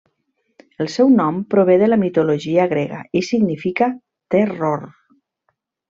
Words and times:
El 0.85 0.89
seu 0.93 1.11
nom 1.17 1.37
prové 1.55 1.75
de 1.83 1.91
la 1.91 1.99
mitologia 2.05 2.67
grega 2.73 3.05
i 3.21 3.25
significa 3.31 3.93
'terror'. 4.01 4.93